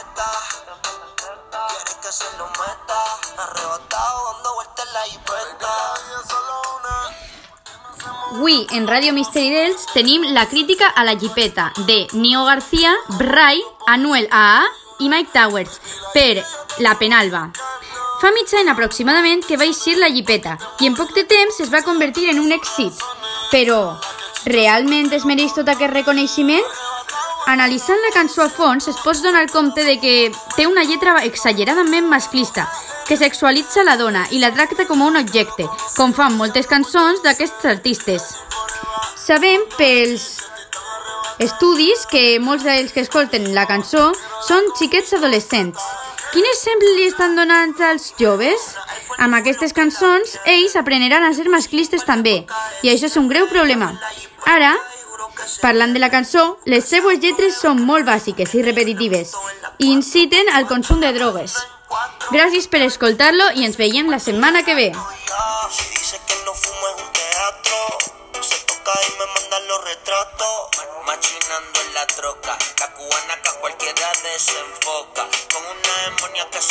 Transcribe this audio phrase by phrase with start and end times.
[0.00, 0.30] jipeta.
[1.68, 3.00] Quieres que se lo meta.
[3.38, 5.72] Arrebatado dando vueltas en la jipeta.
[8.32, 13.60] Avui, en Ràdio Misteri d'Ells, tenim la crítica a la jipeta de Nio García, Brai,
[13.86, 14.64] Anuel AA
[15.00, 15.80] i Mike Towers
[16.14, 16.44] per
[16.78, 17.50] La Penalba.
[18.20, 21.72] Fa mig any aproximadament que va eixir la jipeta i en poc de temps es
[21.72, 22.94] va convertir en un èxit.
[23.50, 23.98] Però,
[24.46, 26.64] realment es mereix tot aquest reconeixement?
[27.50, 32.06] Analitzant la cançó a fons es pot donar compte de que té una lletra exageradament
[32.06, 32.68] masclista,
[33.08, 37.24] que sexualitza la dona i la tracta com a un objecte, com fan moltes cançons
[37.24, 38.28] d'aquests artistes.
[39.18, 40.28] Sabem pels
[41.42, 44.12] estudis que molts dels que escolten la cançó
[44.46, 45.82] són xiquets adolescents.
[46.30, 48.76] Quin exemple li estan donant als joves?
[49.18, 52.44] Amb aquestes cançons, ells apreneran a ser masclistes també,
[52.86, 53.90] i això és un greu problema.
[54.46, 54.76] Ara,
[55.62, 59.34] parlant de la cançó, les seues lletres són molt bàsiques i repetitives
[59.78, 61.56] i inciten al consum de drogues.
[62.30, 63.66] Gràcies per escoltar-lo i
[64.10, 64.92] la setmana que ve.
[71.20, 71.36] Y
[71.82, 72.56] en la troca,
[73.28, 73.88] la que
[76.58, 76.70] a